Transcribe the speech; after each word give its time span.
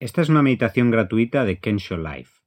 Esta 0.00 0.22
es 0.22 0.28
una 0.28 0.42
meditación 0.42 0.90
gratuita 0.90 1.44
de 1.44 1.60
Kensho 1.60 1.96
Life. 1.96 2.42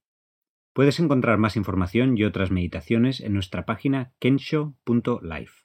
Puedes 0.73 0.99
encontrar 0.99 1.37
más 1.37 1.55
información 1.55 2.17
y 2.17 2.25
otras 2.25 2.51
meditaciones 2.51 3.21
en 3.21 3.33
nuestra 3.33 3.65
página 3.65 4.13
kensho.life. 4.19 5.63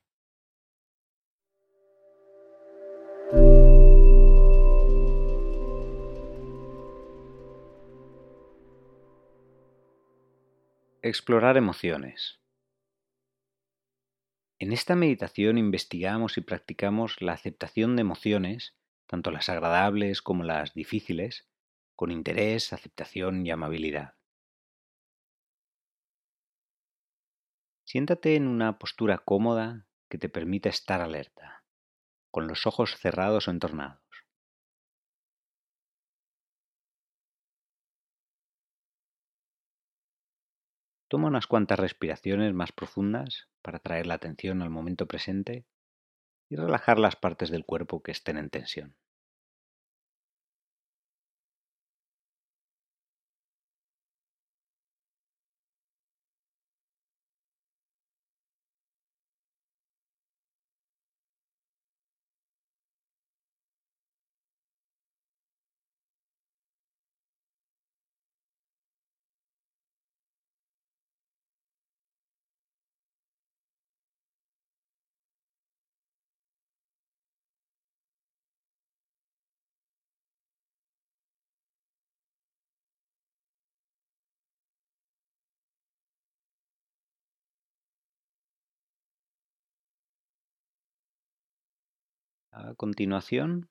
Explorar 11.02 11.56
emociones. 11.56 12.40
En 14.60 14.72
esta 14.72 14.94
meditación 14.94 15.58
investigamos 15.58 16.38
y 16.38 16.42
practicamos 16.42 17.20
la 17.20 17.32
aceptación 17.32 17.96
de 17.96 18.02
emociones, 18.02 18.76
tanto 19.08 19.32
las 19.32 19.48
agradables 19.48 20.22
como 20.22 20.44
las 20.44 20.74
difíciles, 20.74 21.48
con 22.02 22.10
interés, 22.10 22.72
aceptación 22.72 23.46
y 23.46 23.52
amabilidad. 23.52 24.16
Siéntate 27.84 28.34
en 28.34 28.48
una 28.48 28.76
postura 28.80 29.18
cómoda 29.18 29.86
que 30.08 30.18
te 30.18 30.28
permita 30.28 30.68
estar 30.68 31.00
alerta, 31.00 31.64
con 32.32 32.48
los 32.48 32.66
ojos 32.66 32.96
cerrados 32.96 33.46
o 33.46 33.52
entornados. 33.52 34.02
Toma 41.06 41.28
unas 41.28 41.46
cuantas 41.46 41.78
respiraciones 41.78 42.52
más 42.52 42.72
profundas 42.72 43.48
para 43.62 43.78
traer 43.78 44.08
la 44.08 44.14
atención 44.14 44.60
al 44.60 44.70
momento 44.70 45.06
presente 45.06 45.66
y 46.50 46.56
relajar 46.56 46.98
las 46.98 47.14
partes 47.14 47.48
del 47.50 47.64
cuerpo 47.64 48.02
que 48.02 48.10
estén 48.10 48.38
en 48.38 48.50
tensión. 48.50 48.96
A 92.54 92.74
continuación, 92.74 93.70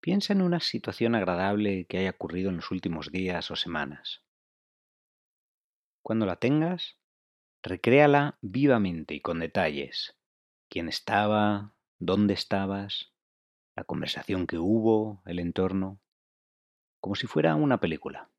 piensa 0.00 0.34
en 0.34 0.42
una 0.42 0.60
situación 0.60 1.14
agradable 1.14 1.86
que 1.86 1.96
haya 1.96 2.10
ocurrido 2.10 2.50
en 2.50 2.56
los 2.56 2.70
últimos 2.70 3.10
días 3.10 3.50
o 3.50 3.56
semanas. 3.56 4.22
Cuando 6.02 6.26
la 6.26 6.36
tengas, 6.36 6.98
recréala 7.62 8.38
vivamente 8.42 9.14
y 9.14 9.22
con 9.22 9.38
detalles. 9.40 10.14
¿Quién 10.68 10.88
estaba? 10.88 11.74
¿Dónde 11.98 12.34
estabas? 12.34 13.14
La 13.74 13.84
conversación 13.84 14.46
que 14.46 14.58
hubo, 14.58 15.22
el 15.24 15.38
entorno, 15.38 15.98
como 17.00 17.14
si 17.14 17.26
fuera 17.26 17.54
una 17.54 17.80
película. 17.80 18.30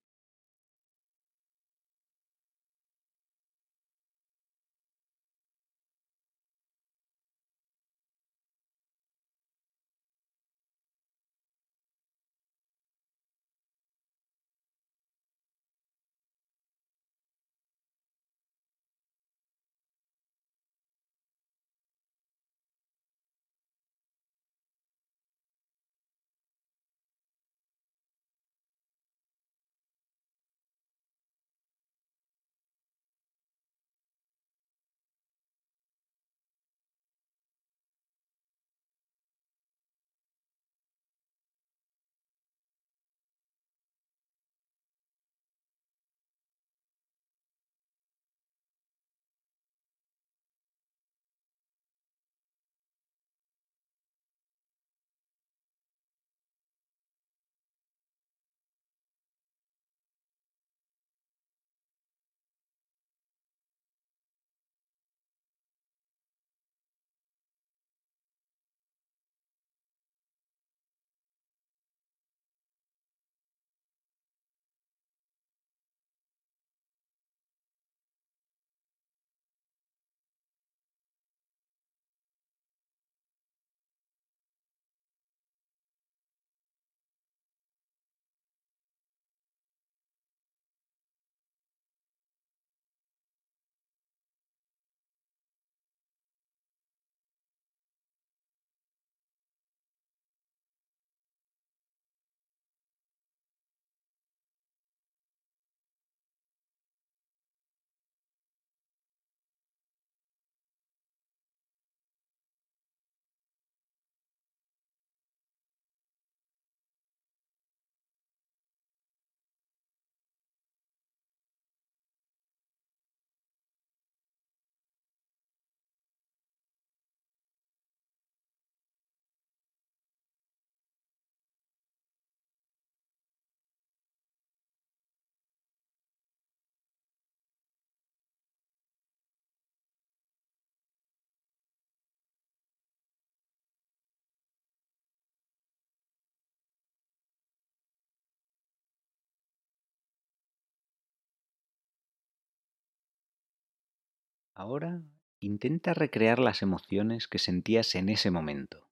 Ahora 154.59 155.03
intenta 155.39 155.93
recrear 155.93 156.39
las 156.39 156.63
emociones 156.63 157.27
que 157.27 157.37
sentías 157.37 157.93
en 157.93 158.09
ese 158.09 158.31
momento. 158.31 158.89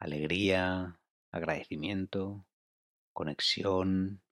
Alegría, 0.00 0.98
agradecimiento, 1.30 2.44
conexión, 3.12 4.22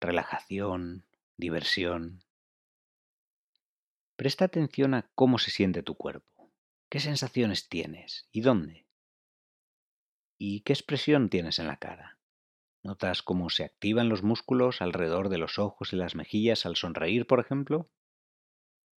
relajación, 0.00 1.04
diversión. 1.36 2.24
Presta 4.16 4.46
atención 4.46 4.94
a 4.94 5.10
cómo 5.14 5.36
se 5.36 5.50
siente 5.50 5.82
tu 5.82 5.94
cuerpo, 5.94 6.50
qué 6.88 6.98
sensaciones 6.98 7.68
tienes 7.68 8.30
y 8.32 8.40
dónde. 8.40 8.86
¿Y 10.38 10.60
qué 10.60 10.72
expresión 10.72 11.28
tienes 11.28 11.58
en 11.58 11.66
la 11.66 11.76
cara? 11.76 12.18
¿Notas 12.82 13.22
cómo 13.22 13.50
se 13.50 13.64
activan 13.64 14.08
los 14.08 14.22
músculos 14.22 14.80
alrededor 14.80 15.28
de 15.28 15.36
los 15.36 15.58
ojos 15.58 15.92
y 15.92 15.96
las 15.96 16.14
mejillas 16.14 16.64
al 16.64 16.76
sonreír, 16.76 17.26
por 17.26 17.40
ejemplo? 17.40 17.90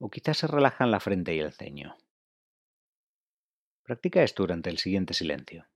¿O 0.03 0.09
quizás 0.09 0.37
se 0.39 0.47
relajan 0.47 0.91
la 0.91 0.99
frente 0.99 1.35
y 1.35 1.39
el 1.39 1.53
ceño? 1.53 1.97
Practica 3.83 4.23
esto 4.23 4.43
durante 4.43 4.69
el 4.69 4.77
siguiente 4.77 5.13
silencio. 5.13 5.67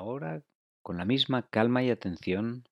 Ahora, 0.00 0.42
con 0.82 0.96
la 0.96 1.04
misma 1.04 1.46
calma 1.50 1.82
y 1.82 1.90
atención, 1.90 2.66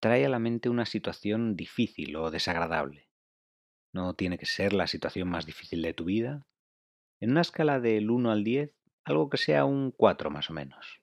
trae 0.00 0.26
a 0.26 0.28
la 0.28 0.40
mente 0.40 0.70
una 0.70 0.86
situación 0.86 1.54
difícil 1.54 2.16
o 2.16 2.32
desagradable. 2.32 3.08
No 3.94 4.14
tiene 4.14 4.38
que 4.38 4.46
ser 4.46 4.72
la 4.72 4.88
situación 4.88 5.28
más 5.28 5.46
difícil 5.46 5.82
de 5.82 5.94
tu 5.94 6.06
vida. 6.06 6.44
En 7.20 7.30
una 7.30 7.42
escala 7.42 7.78
del 7.78 8.10
1 8.10 8.32
al 8.32 8.42
10, 8.42 8.74
algo 9.04 9.30
que 9.30 9.36
sea 9.36 9.64
un 9.64 9.92
4 9.92 10.32
más 10.32 10.50
o 10.50 10.52
menos. 10.52 11.00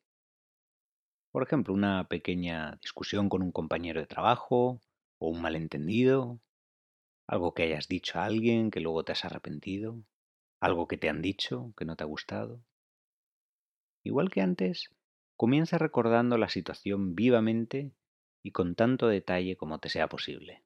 Por 1.31 1.43
ejemplo, 1.43 1.74
una 1.74 2.10
pequeña 2.10 2.77
discusión 2.81 3.29
con 3.29 3.41
un 3.41 3.53
compañero 3.53 4.01
de 4.01 4.08
trabajo 4.08 4.81
o 5.19 5.29
un 5.29 5.41
malentendido, 5.41 6.41
algo 7.27 7.53
que 7.53 7.63
hayas 7.63 7.88
dicho 7.88 8.19
a 8.19 8.25
alguien 8.25 8.72
que 8.72 8.81
luego 8.81 9.05
te 9.05 9.13
has 9.13 9.24
arrepentido, 9.24 10.03
algo 10.60 10.89
que 10.89 10.98
te 10.98 11.08
han 11.08 11.22
dicho 11.22 11.74
que 11.77 11.86
no 11.86 11.96
te 11.96 12.03
ha 12.03 12.08
gustado. 12.08 12.62
Igual 14.03 14.31
que 14.31 14.41
antes, 14.41 14.89
Comienza 15.39 15.77
recordando 15.77 16.38
la 16.38 16.50
situación 16.50 17.15
vivamente 17.15 17.93
y 18.43 18.51
con 18.51 18.75
tanto 18.75 19.08
detalle 19.08 19.55
como 19.55 19.79
te 19.79 19.88
sea 19.88 20.10
posible. 20.10 20.65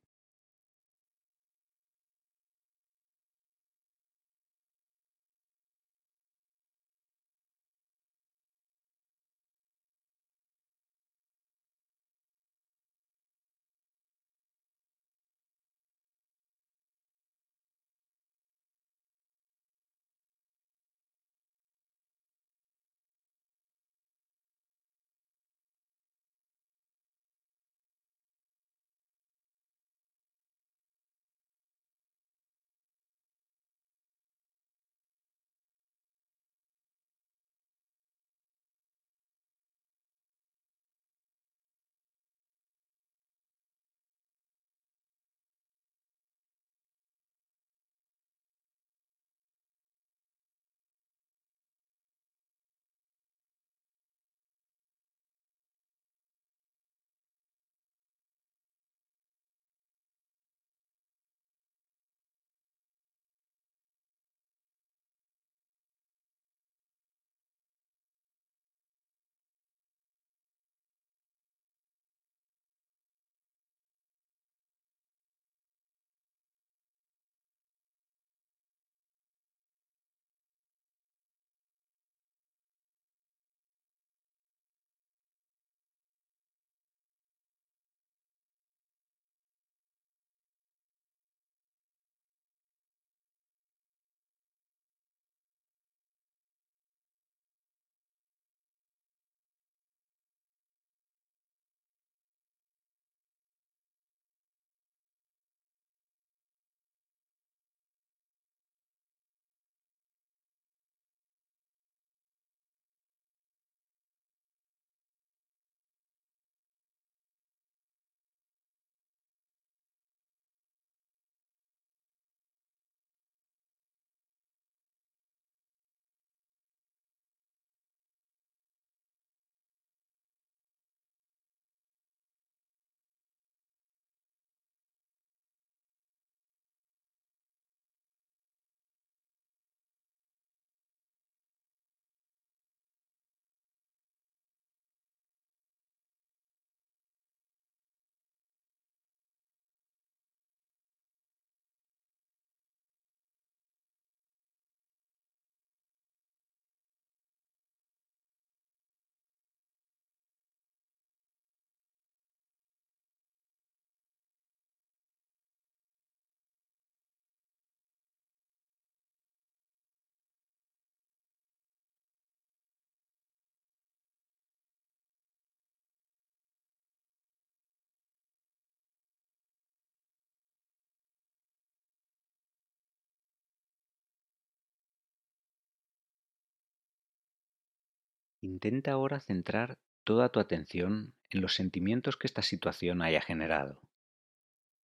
Intenta 188.43 188.91
ahora 188.91 189.21
centrar 189.21 189.79
toda 190.03 190.27
tu 190.27 190.41
atención 190.41 191.15
en 191.29 191.39
los 191.39 191.55
sentimientos 191.55 192.17
que 192.17 192.27
esta 192.27 192.41
situación 192.41 193.01
haya 193.01 193.21
generado. 193.21 193.81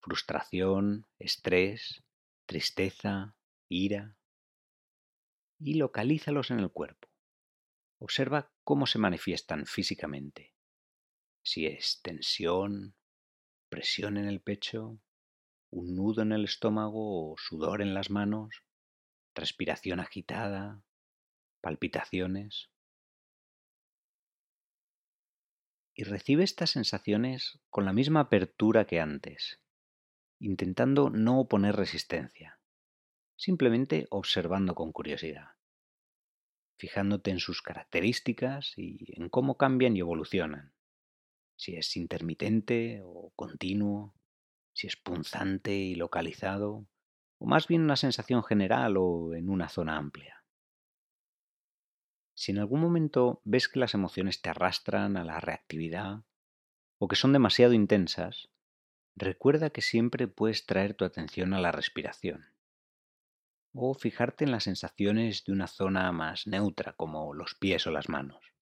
Frustración, 0.00 1.06
estrés, 1.18 2.02
tristeza, 2.46 3.36
ira. 3.68 4.16
Y 5.58 5.74
localízalos 5.74 6.50
en 6.50 6.60
el 6.60 6.70
cuerpo. 6.70 7.10
Observa 7.98 8.50
cómo 8.64 8.86
se 8.86 8.98
manifiestan 8.98 9.66
físicamente. 9.66 10.54
Si 11.42 11.66
es 11.66 12.00
tensión, 12.00 12.94
presión 13.68 14.16
en 14.16 14.24
el 14.24 14.40
pecho, 14.40 14.98
un 15.68 15.96
nudo 15.96 16.22
en 16.22 16.32
el 16.32 16.44
estómago 16.44 17.32
o 17.32 17.36
sudor 17.36 17.82
en 17.82 17.92
las 17.92 18.08
manos, 18.08 18.62
respiración 19.34 20.00
agitada, 20.00 20.82
palpitaciones. 21.60 22.70
Y 26.00 26.04
recibe 26.04 26.44
estas 26.44 26.70
sensaciones 26.70 27.60
con 27.68 27.84
la 27.84 27.92
misma 27.92 28.20
apertura 28.20 28.86
que 28.86 29.00
antes, 29.00 29.60
intentando 30.38 31.10
no 31.10 31.40
oponer 31.40 31.76
resistencia, 31.76 32.58
simplemente 33.36 34.06
observando 34.08 34.74
con 34.74 34.92
curiosidad 34.92 35.48
fijándote 36.78 37.30
en 37.30 37.38
sus 37.38 37.60
características 37.60 38.72
y 38.78 39.12
en 39.20 39.28
cómo 39.28 39.58
cambian 39.58 39.94
y 39.94 40.00
evolucionan. 40.00 40.72
Si 41.54 41.76
es 41.76 41.94
intermitente 41.98 43.02
o 43.04 43.34
continuo, 43.36 44.14
si 44.72 44.86
es 44.86 44.96
punzante 44.96 45.74
y 45.74 45.96
localizado, 45.96 46.86
o 47.36 47.44
más 47.44 47.68
bien 47.68 47.82
una 47.82 47.96
sensación 47.96 48.42
general 48.42 48.96
o 48.96 49.34
en 49.34 49.50
una 49.50 49.68
zona 49.68 49.98
amplia. 49.98 50.39
Si 52.40 52.52
en 52.52 52.58
algún 52.58 52.80
momento 52.80 53.42
ves 53.44 53.68
que 53.68 53.78
las 53.78 53.92
emociones 53.92 54.40
te 54.40 54.48
arrastran 54.48 55.18
a 55.18 55.24
la 55.24 55.40
reactividad 55.40 56.24
o 56.98 57.06
que 57.06 57.14
son 57.14 57.34
demasiado 57.34 57.74
intensas, 57.74 58.48
recuerda 59.14 59.68
que 59.68 59.82
siempre 59.82 60.26
puedes 60.26 60.64
traer 60.64 60.94
tu 60.94 61.04
atención 61.04 61.52
a 61.52 61.60
la 61.60 61.70
respiración 61.70 62.46
o 63.74 63.92
fijarte 63.92 64.44
en 64.46 64.52
las 64.52 64.64
sensaciones 64.64 65.44
de 65.44 65.52
una 65.52 65.66
zona 65.66 66.10
más 66.12 66.46
neutra 66.46 66.94
como 66.94 67.34
los 67.34 67.54
pies 67.56 67.86
o 67.86 67.90
las 67.90 68.08
manos 68.08 68.54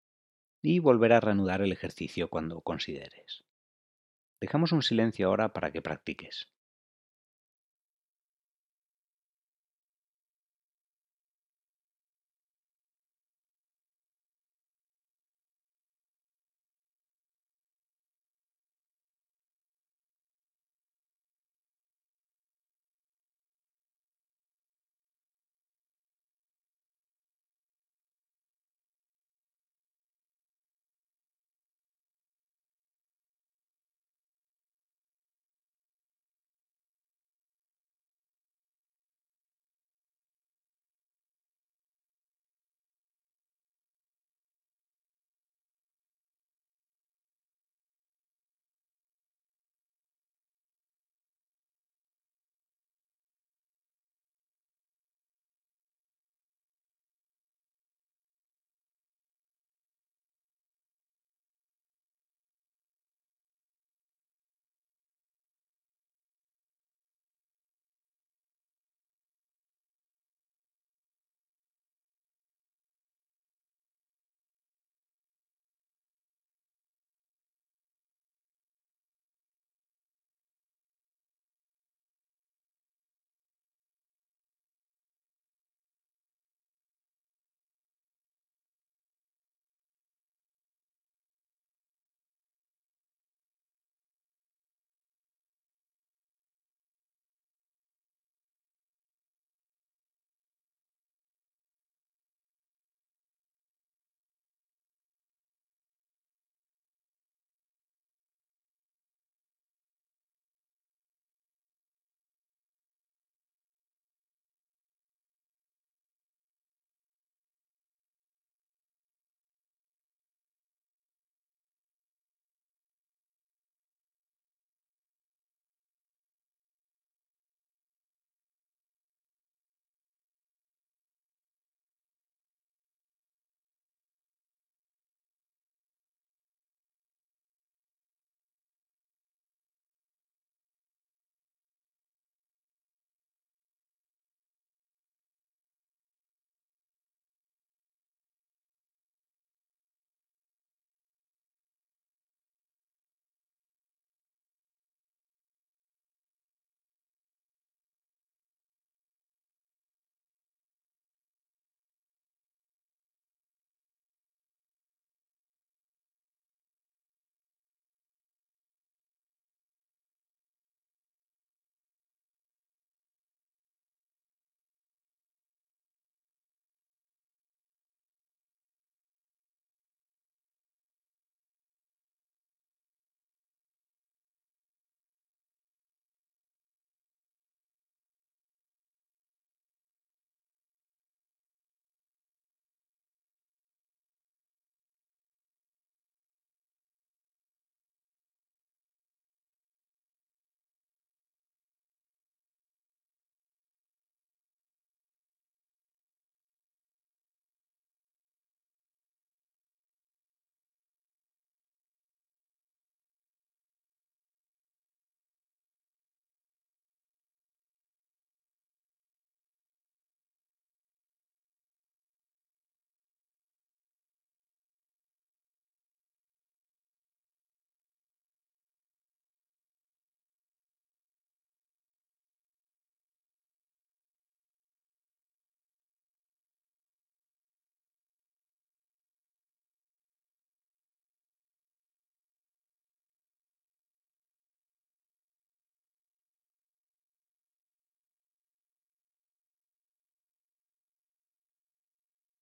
y 0.63 0.79
volver 0.79 1.13
a 1.13 1.19
reanudar 1.19 1.61
el 1.61 1.71
ejercicio 1.71 2.31
cuando 2.31 2.61
consideres. 2.61 3.45
Dejamos 4.41 4.71
un 4.71 4.81
silencio 4.81 5.27
ahora 5.27 5.53
para 5.53 5.71
que 5.71 5.83
practiques. 5.83 6.47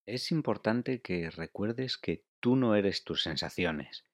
Es 0.05 0.31
importante 0.31 1.01
que 1.01 1.31
recuerdes 1.31 1.97
que 1.97 2.23
tú 2.39 2.55
no 2.55 2.75
eres 2.75 3.03
tus 3.03 3.23
sensaciones, 3.23 4.05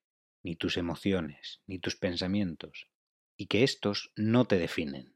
ni 0.41 0.55
tus 0.55 0.77
emociones, 0.77 1.61
ni 1.67 1.79
tus 1.79 1.97
pensamientos, 1.97 2.87
y 3.35 3.47
que 3.47 3.63
estos 3.63 4.13
no 4.15 4.45
te 4.45 4.57
definen. 4.57 5.13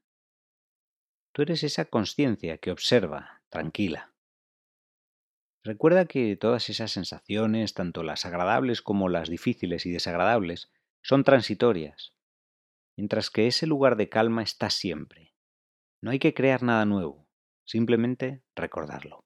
Tú 1.32 1.44
eres 1.44 1.64
esa 1.64 1.86
conciencia 1.86 2.58
que 2.58 2.72
observa, 2.72 3.42
tranquila. 3.50 4.14
Recuerda 5.64 6.06
que 6.06 6.36
todas 6.36 6.70
esas 6.70 6.92
sensaciones, 6.92 7.74
tanto 7.74 8.04
las 8.04 8.26
agradables 8.26 8.82
como 8.82 9.08
las 9.08 9.30
difíciles 9.30 9.86
y 9.86 9.92
desagradables, 9.92 10.72
son 11.02 11.24
transitorias, 11.24 12.14
mientras 12.98 13.30
que 13.30 13.48
ese 13.48 13.66
lugar 13.66 13.96
de 13.96 14.10
calma 14.10 14.44
está 14.44 14.70
siempre. 14.70 15.34
No 16.02 16.12
hay 16.12 16.20
que 16.20 16.34
crear 16.34 16.64
nada 16.64 16.86
nuevo, 16.86 17.28
simplemente 17.64 18.44
recordarlo. 18.56 19.25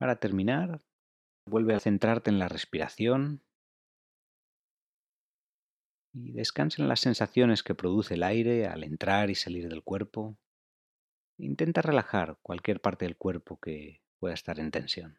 Para 0.00 0.16
terminar, 0.16 0.80
vuelve 1.44 1.74
a 1.74 1.78
centrarte 1.78 2.30
en 2.30 2.38
la 2.38 2.48
respiración 2.48 3.42
y 6.14 6.32
descansa 6.32 6.80
en 6.80 6.88
las 6.88 7.00
sensaciones 7.00 7.62
que 7.62 7.74
produce 7.74 8.14
el 8.14 8.22
aire 8.22 8.66
al 8.66 8.82
entrar 8.82 9.28
y 9.28 9.34
salir 9.34 9.68
del 9.68 9.82
cuerpo. 9.82 10.38
Intenta 11.36 11.82
relajar 11.82 12.38
cualquier 12.40 12.80
parte 12.80 13.04
del 13.04 13.18
cuerpo 13.18 13.60
que 13.60 14.00
pueda 14.18 14.32
estar 14.32 14.58
en 14.58 14.70
tensión. 14.70 15.18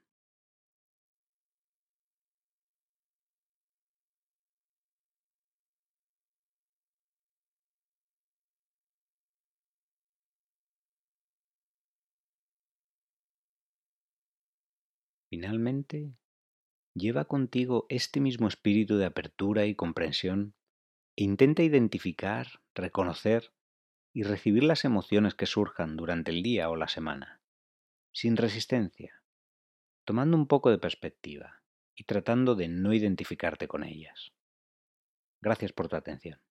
Finalmente, 15.32 16.14
lleva 16.94 17.24
contigo 17.24 17.86
este 17.88 18.20
mismo 18.20 18.50
espíritu 18.50 18.98
de 18.98 19.06
apertura 19.06 19.66
y 19.66 19.76
comprensión 19.76 20.56
intenta 21.16 21.64
identificar, 21.64 22.60
reconocer 22.76 23.54
y 24.14 24.24
recibir 24.24 24.64
las 24.64 24.84
emociones 24.84 25.34
que 25.34 25.46
surjan 25.46 25.96
durante 25.96 26.32
el 26.32 26.44
día 26.44 26.70
o 26.70 26.76
la 26.76 26.90
semana, 26.90 27.42
sin 28.12 28.36
resistencia, 28.36 29.24
tomando 30.04 30.36
un 30.36 30.48
poco 30.48 30.70
de 30.70 30.80
perspectiva 30.80 31.64
y 31.96 32.04
tratando 32.04 32.56
de 32.56 32.68
no 32.68 32.94
identificarte 32.94 33.70
con 33.70 33.86
ellas. 33.86 34.34
Gracias 35.40 35.72
por 35.72 35.88
tu 35.88 35.96
atención. 35.96 36.42